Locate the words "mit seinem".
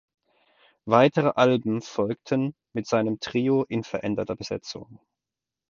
2.73-3.19